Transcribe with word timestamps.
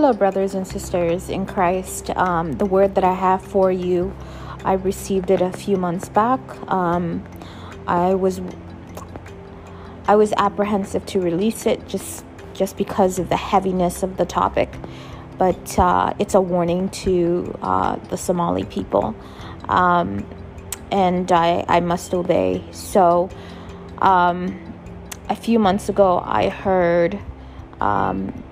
Hello, 0.00 0.12
brothers 0.12 0.54
and 0.54 0.64
sisters 0.64 1.28
in 1.28 1.44
Christ. 1.44 2.10
Um, 2.10 2.52
the 2.52 2.64
word 2.64 2.94
that 2.94 3.02
I 3.02 3.14
have 3.14 3.42
for 3.42 3.72
you, 3.72 4.14
I 4.64 4.74
received 4.74 5.28
it 5.28 5.40
a 5.40 5.50
few 5.50 5.76
months 5.76 6.08
back. 6.08 6.38
Um, 6.70 7.24
I 7.88 8.14
was 8.14 8.40
I 10.06 10.14
was 10.14 10.32
apprehensive 10.36 11.04
to 11.06 11.20
release 11.20 11.66
it 11.66 11.88
just 11.88 12.24
just 12.54 12.76
because 12.76 13.18
of 13.18 13.28
the 13.28 13.36
heaviness 13.36 14.04
of 14.04 14.18
the 14.18 14.24
topic, 14.24 14.72
but 15.36 15.76
uh, 15.80 16.14
it's 16.20 16.34
a 16.34 16.40
warning 16.40 16.90
to 16.90 17.58
uh, 17.60 17.96
the 17.96 18.16
Somali 18.16 18.66
people, 18.66 19.16
um, 19.68 20.24
and 20.92 21.32
I 21.32 21.64
I 21.66 21.80
must 21.80 22.14
obey. 22.14 22.62
So, 22.70 23.30
um, 23.98 24.56
a 25.28 25.34
few 25.34 25.58
months 25.58 25.88
ago, 25.88 26.22
I 26.24 26.50
heard 26.50 27.18
um, 27.80 28.44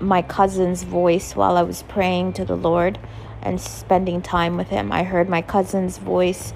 my 0.00 0.22
cousin's 0.22 0.82
voice 0.82 1.36
while 1.36 1.56
I 1.56 1.62
was 1.62 1.82
praying 1.84 2.32
to 2.34 2.44
the 2.44 2.56
Lord 2.56 2.98
and 3.42 3.60
spending 3.60 4.22
time 4.22 4.56
with 4.56 4.68
him. 4.68 4.92
I 4.92 5.02
heard 5.02 5.28
my 5.28 5.42
cousin's 5.42 5.98
voice. 5.98 6.52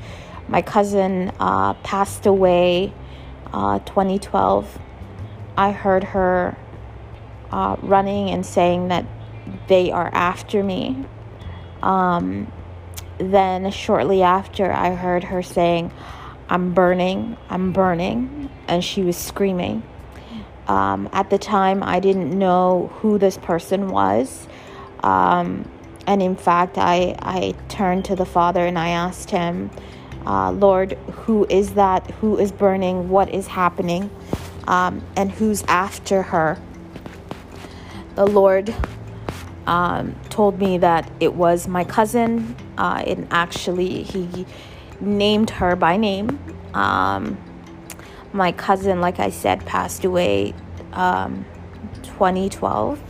My 0.48 0.62
cousin 0.62 1.33
uh, 1.39 1.75
passed 1.75 2.27
away 2.27 2.93
uh, 3.53 3.79
2012. 3.80 4.79
I 5.57 5.73
heard 5.73 6.05
her 6.05 6.57
uh, 7.51 7.77
running 7.83 8.30
and 8.30 8.45
saying 8.45 8.89
that 8.89 9.07
they 9.69 9.91
are 9.91 10.11
after 10.12 10.62
me. 10.62 11.05
Um, 11.83 12.51
then, 13.19 13.70
shortly 13.70 14.23
after, 14.23 14.73
I 14.73 14.95
heard 14.95 15.25
her 15.25 15.42
saying, 15.42 15.92
I'm 16.48 16.75
burning, 16.75 17.37
I'm 17.48 17.73
burning, 17.73 18.51
and 18.67 18.83
she 18.84 19.03
was 19.03 19.17
screaming. 19.17 19.83
Um, 20.67 21.09
at 21.13 21.31
the 21.31 21.39
time, 21.39 21.83
I 21.83 22.01
didn't 22.01 22.37
know 22.37 22.91
who 23.01 23.19
this 23.19 23.37
person 23.37 23.89
was. 23.89 24.48
Um, 25.03 25.69
and 26.06 26.23
in 26.23 26.37
fact, 26.37 26.79
I, 26.79 27.17
I 27.21 27.55
turned 27.69 28.05
to 28.06 28.17
the 28.17 28.27
Father 28.27 28.67
and 28.67 28.79
I 28.79 28.89
asked 28.91 29.31
him, 29.31 29.71
uh, 30.27 30.51
Lord, 30.53 30.93
who 30.93 31.47
is 31.51 31.75
that? 31.75 32.11
Who 32.12 32.39
is 32.39 32.51
burning? 32.51 33.11
What 33.11 33.29
is 33.29 33.47
happening? 33.47 34.11
Um, 34.67 35.03
and 35.17 35.31
who's 35.31 35.62
after 35.65 36.23
her? 36.23 36.59
The 38.15 38.27
Lord 38.27 38.75
um, 39.67 40.15
told 40.31 40.59
me 40.59 40.78
that 40.78 41.11
it 41.21 41.34
was 41.34 41.69
my 41.69 41.84
cousin. 41.84 42.56
Uh, 42.78 43.03
and 43.06 43.28
actually, 43.31 44.03
he 44.03 44.47
named 45.01 45.51
her 45.51 45.77
by 45.77 45.97
name. 45.97 46.39
Um, 46.73 47.37
my 48.35 48.51
cousin, 48.53 49.01
like 49.01 49.21
I 49.21 49.31
said, 49.31 49.65
passed 49.65 50.05
away 50.05 50.55
um, 50.93 51.47
2012. 52.03 53.01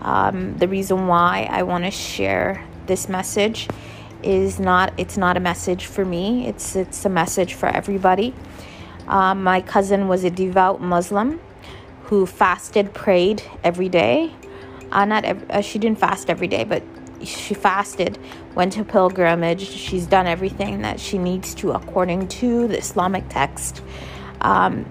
Um, 0.00 0.56
the 0.56 0.68
reason 0.68 1.08
why 1.08 1.48
I 1.50 1.64
want 1.64 1.84
to 1.84 1.90
share 1.90 2.64
this 2.86 3.08
message 3.08 3.68
is 4.22 4.58
not 4.58 4.92
it's 4.96 5.16
not 5.16 5.36
a 5.36 5.40
message 5.40 5.86
for 5.86 6.04
me. 6.04 6.46
It's 6.46 6.76
it's 6.76 7.04
a 7.04 7.08
message 7.08 7.54
for 7.54 7.68
everybody. 7.68 8.34
Um, 9.08 9.42
my 9.42 9.60
cousin 9.60 10.08
was 10.08 10.24
a 10.24 10.30
devout 10.30 10.80
Muslim 10.80 11.40
who 12.04 12.24
fasted, 12.24 12.94
prayed 12.94 13.42
every 13.64 13.88
day. 13.88 14.32
Uh, 14.92 15.04
not 15.04 15.24
every, 15.24 15.50
uh, 15.50 15.60
she 15.60 15.78
didn't 15.78 15.98
fast 15.98 16.30
every 16.30 16.46
day, 16.46 16.62
but 16.62 16.82
she 17.24 17.54
fasted, 17.54 18.18
went 18.54 18.72
to 18.74 18.84
pilgrimage. 18.84 19.68
She's 19.68 20.06
done 20.06 20.26
everything 20.26 20.82
that 20.82 21.00
she 21.00 21.18
needs 21.18 21.54
to 21.56 21.72
according 21.72 22.28
to 22.28 22.68
the 22.68 22.78
Islamic 22.78 23.28
text. 23.28 23.82
Um, 24.40 24.86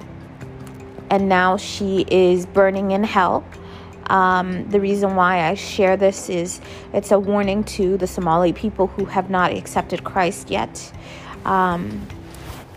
and 1.10 1.30
now 1.30 1.58
she 1.58 2.06
is 2.10 2.46
burning 2.46 2.92
in 2.92 3.04
hell. 3.04 3.46
Um, 4.08 4.70
the 4.70 4.80
reason 4.80 5.16
why 5.16 5.48
I 5.48 5.56
share 5.56 5.98
this 5.98 6.30
is 6.30 6.62
it's 6.94 7.12
a 7.12 7.20
warning 7.20 7.64
to 7.64 7.98
the 7.98 8.08
Somali 8.08 8.54
people 8.54 8.88
who 8.88 9.06
have 9.06 9.30
not 9.30 9.52
accepted 9.52 10.04
Christ 10.04 10.50
yet. 10.50 10.92
Um, 11.44 12.08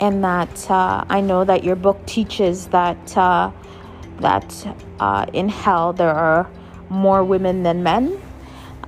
and 0.01 0.23
that 0.25 0.71
uh, 0.71 1.05
I 1.09 1.21
know 1.21 1.45
that 1.45 1.65
your 1.65 1.77
book 1.77 2.05
teaches 2.07 2.69
that 2.69 3.17
uh, 3.17 3.51
that 4.21 4.77
uh, 5.01 5.27
in 5.33 5.49
hell 5.49 5.93
there 5.93 6.11
are 6.15 6.51
more 6.89 7.23
women 7.25 7.63
than 7.63 7.83
men, 7.83 8.21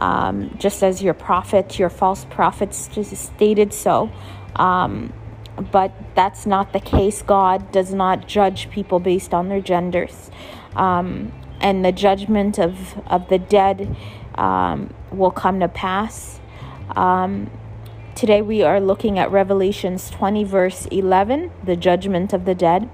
um, 0.00 0.54
just 0.58 0.82
as 0.82 1.02
your 1.02 1.14
prophet, 1.14 1.78
your 1.78 1.90
false 1.90 2.24
prophets 2.26 2.88
stated 3.18 3.72
so. 3.72 4.10
Um, 4.56 5.12
but 5.60 5.92
that's 6.14 6.46
not 6.46 6.72
the 6.72 6.80
case. 6.80 7.22
God 7.22 7.72
does 7.72 7.92
not 7.92 8.26
judge 8.26 8.70
people 8.70 8.98
based 8.98 9.34
on 9.34 9.48
their 9.48 9.60
genders. 9.60 10.30
Um, 10.76 11.32
and 11.60 11.84
the 11.84 11.92
judgment 11.92 12.58
of, 12.58 12.98
of 13.06 13.28
the 13.28 13.38
dead 13.38 13.94
um, 14.36 14.94
will 15.10 15.30
come 15.30 15.60
to 15.60 15.68
pass. 15.68 16.40
Um, 16.96 17.50
today 18.14 18.42
we 18.42 18.62
are 18.62 18.80
looking 18.80 19.18
at 19.18 19.30
Revelations 19.30 20.10
20, 20.10 20.44
verse 20.44 20.86
11, 20.86 21.50
the 21.62 21.76
judgment 21.76 22.32
of 22.32 22.44
the 22.44 22.54
dead. 22.54 22.88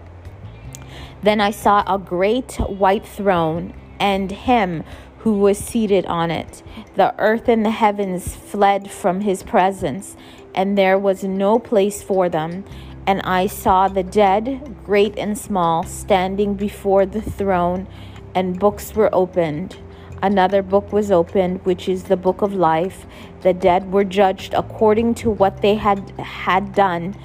Then 1.22 1.40
I 1.40 1.50
saw 1.50 1.82
a 1.86 1.98
great 1.98 2.54
white 2.56 3.06
throne 3.06 3.72
and 3.98 4.30
him 4.30 4.84
who 5.26 5.32
was 5.32 5.58
seated 5.58 6.06
on 6.06 6.30
it. 6.30 6.62
The 6.94 7.12
earth 7.18 7.48
and 7.48 7.66
the 7.66 7.72
heavens 7.72 8.36
fled 8.36 8.88
from 8.88 9.22
his 9.22 9.42
presence, 9.42 10.16
and 10.54 10.78
there 10.78 10.96
was 10.96 11.24
no 11.24 11.58
place 11.58 12.00
for 12.00 12.28
them. 12.28 12.64
And 13.08 13.20
I 13.22 13.48
saw 13.48 13.88
the 13.88 14.04
dead, 14.04 14.76
great 14.84 15.18
and 15.18 15.36
small, 15.36 15.82
standing 15.82 16.54
before 16.54 17.06
the 17.06 17.20
throne, 17.20 17.88
and 18.36 18.60
books 18.60 18.94
were 18.94 19.12
opened. 19.12 19.76
Another 20.22 20.62
book 20.62 20.92
was 20.92 21.10
opened, 21.10 21.66
which 21.66 21.88
is 21.88 22.04
the 22.04 22.16
book 22.16 22.40
of 22.40 22.54
life. 22.54 23.04
The 23.40 23.52
dead 23.52 23.90
were 23.90 24.04
judged 24.04 24.54
according 24.54 25.16
to 25.16 25.30
what 25.30 25.60
they 25.60 25.74
had 25.74 26.08
had 26.20 26.72
done, 26.72 27.16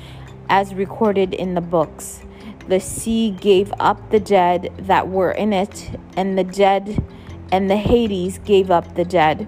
as 0.49 0.73
recorded 0.73 1.35
in 1.35 1.53
the 1.53 1.61
books. 1.61 2.21
The 2.67 2.79
sea 2.79 3.29
gave 3.29 3.71
up 3.79 4.09
the 4.09 4.19
dead 4.19 4.73
that 4.79 5.07
were 5.07 5.33
in 5.33 5.53
it, 5.53 5.91
and 6.17 6.35
the 6.35 6.43
dead 6.43 7.03
and 7.51 7.69
the 7.69 7.77
Hades 7.77 8.37
gave 8.39 8.71
up 8.71 8.95
the 8.95 9.05
dead. 9.05 9.47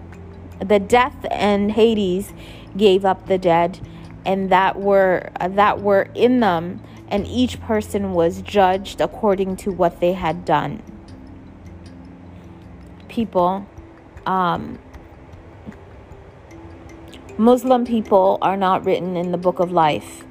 The 0.59 0.79
death 0.79 1.25
and 1.31 1.71
Hades 1.71 2.33
gave 2.75 3.05
up 3.05 3.27
the 3.27 3.37
dead 3.37 3.79
and 4.25 4.49
that 4.49 4.79
were 4.79 5.29
that 5.39 5.81
were 5.81 6.09
in 6.15 6.39
them 6.39 6.81
and 7.09 7.27
each 7.27 7.59
person 7.61 8.13
was 8.13 8.41
judged 8.41 9.01
according 9.01 9.55
to 9.57 9.71
what 9.71 9.99
they 9.99 10.13
had 10.13 10.45
done. 10.45 10.81
People 13.07 13.65
um, 14.25 14.79
muslim 17.37 17.85
people 17.85 18.37
are 18.41 18.57
not 18.57 18.85
written 18.85 19.17
in 19.17 19.31
the 19.31 19.37
book 19.37 19.59
of 19.59 19.71
life. 19.71 20.23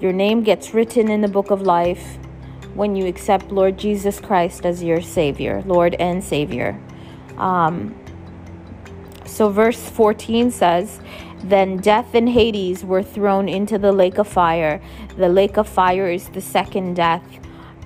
Your 0.00 0.12
name 0.12 0.42
gets 0.42 0.74
written 0.74 1.10
in 1.10 1.20
the 1.20 1.28
book 1.28 1.50
of 1.50 1.62
life 1.62 2.18
when 2.74 2.96
you 2.96 3.06
accept 3.06 3.52
lord 3.52 3.78
jesus 3.78 4.18
christ 4.18 4.66
as 4.66 4.82
your 4.82 5.00
savior 5.00 5.62
lord 5.64 5.94
and 6.00 6.22
savior 6.24 6.76
um, 7.38 7.94
so 9.26 9.48
verse 9.48 9.88
14 9.90 10.50
says 10.50 11.00
then 11.44 11.76
death 11.76 12.14
and 12.14 12.30
Hades 12.30 12.86
were 12.86 13.02
thrown 13.02 13.50
into 13.50 13.76
the 13.76 13.92
lake 13.92 14.16
of 14.16 14.26
fire. 14.26 14.80
The 15.18 15.28
lake 15.28 15.58
of 15.58 15.68
fire 15.68 16.08
is 16.10 16.30
the 16.30 16.40
second 16.40 16.94
death. 16.94 17.22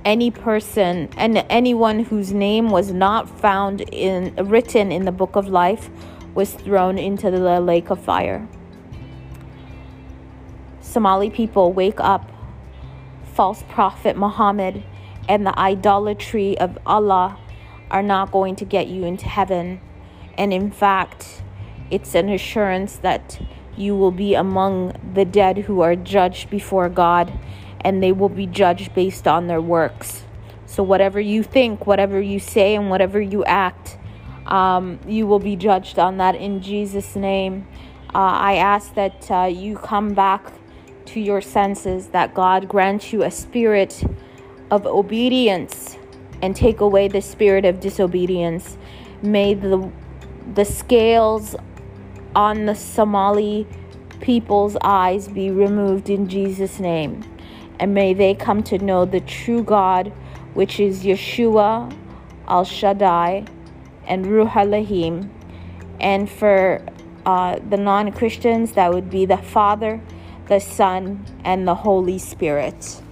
Any 0.04 0.30
person 0.30 1.08
and 1.16 1.44
anyone 1.50 2.04
whose 2.04 2.32
name 2.32 2.70
was 2.70 2.92
not 2.92 3.28
found 3.40 3.80
in 3.80 4.32
written 4.36 4.92
in 4.92 5.04
the 5.06 5.12
book 5.12 5.34
of 5.34 5.48
life 5.48 5.90
was 6.36 6.52
thrown 6.54 6.98
into 6.98 7.32
the 7.32 7.60
lake 7.60 7.90
of 7.90 8.00
fire. 8.00 8.46
Somali 10.80 11.28
people 11.28 11.72
wake 11.72 11.98
up. 11.98 12.30
False 13.34 13.64
prophet 13.68 14.16
Muhammad 14.16 14.84
and 15.28 15.44
the 15.44 15.58
idolatry 15.58 16.56
of 16.58 16.78
Allah 16.86 17.36
are 17.90 18.02
not 18.02 18.30
going 18.30 18.56
to 18.56 18.64
get 18.64 18.88
you 18.88 19.04
into 19.04 19.26
heaven. 19.26 19.80
And 20.36 20.52
in 20.52 20.70
fact, 20.70 21.42
it's 21.90 22.14
an 22.14 22.28
assurance 22.28 22.96
that 22.98 23.40
you 23.76 23.94
will 23.94 24.10
be 24.10 24.34
among 24.34 24.92
the 25.14 25.24
dead 25.24 25.58
who 25.58 25.80
are 25.80 25.96
judged 25.96 26.50
before 26.50 26.88
God, 26.88 27.32
and 27.80 28.02
they 28.02 28.12
will 28.12 28.28
be 28.28 28.46
judged 28.46 28.94
based 28.94 29.26
on 29.26 29.46
their 29.46 29.60
works. 29.60 30.24
So, 30.66 30.82
whatever 30.82 31.20
you 31.20 31.42
think, 31.42 31.86
whatever 31.86 32.20
you 32.20 32.40
say, 32.40 32.74
and 32.74 32.90
whatever 32.90 33.20
you 33.20 33.44
act, 33.44 33.96
um, 34.46 34.98
you 35.06 35.26
will 35.26 35.38
be 35.38 35.56
judged 35.56 35.98
on 35.98 36.18
that 36.18 36.34
in 36.34 36.60
Jesus' 36.60 37.16
name. 37.16 37.66
Uh, 38.14 38.18
I 38.18 38.56
ask 38.56 38.94
that 38.94 39.30
uh, 39.30 39.44
you 39.44 39.76
come 39.76 40.14
back 40.14 40.52
to 41.06 41.20
your 41.20 41.40
senses, 41.40 42.08
that 42.08 42.34
God 42.34 42.68
grant 42.68 43.12
you 43.12 43.22
a 43.22 43.30
spirit 43.30 44.02
of 44.70 44.86
obedience 44.86 45.97
and 46.42 46.54
take 46.54 46.80
away 46.80 47.08
the 47.08 47.20
spirit 47.20 47.64
of 47.64 47.80
disobedience. 47.80 48.76
May 49.22 49.54
the 49.54 49.90
the 50.54 50.64
scales 50.64 51.54
on 52.34 52.66
the 52.66 52.74
Somali 52.74 53.66
people's 54.20 54.76
eyes 54.82 55.28
be 55.28 55.50
removed 55.50 56.10
in 56.10 56.28
Jesus' 56.28 56.80
name. 56.80 57.22
And 57.78 57.94
may 57.94 58.14
they 58.14 58.34
come 58.34 58.62
to 58.64 58.78
know 58.78 59.04
the 59.04 59.20
true 59.20 59.62
God, 59.62 60.12
which 60.54 60.80
is 60.80 61.04
Yeshua, 61.04 61.94
Al 62.48 62.64
Shaddai, 62.64 63.44
and 64.06 64.26
Ruh 64.26 64.50
Elohim. 64.54 65.30
And 66.00 66.28
for 66.28 66.84
uh, 67.24 67.58
the 67.68 67.76
non 67.76 68.10
Christians, 68.12 68.72
that 68.72 68.92
would 68.92 69.10
be 69.10 69.26
the 69.26 69.36
Father, 69.36 70.00
the 70.48 70.58
Son, 70.58 71.24
and 71.44 71.68
the 71.68 71.74
Holy 71.74 72.18
Spirit. 72.18 73.02